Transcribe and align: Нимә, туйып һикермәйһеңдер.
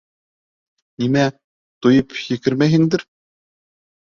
Нимә, 1.03 1.25
туйып 1.87 2.17
һикермәйһеңдер. 2.23 3.05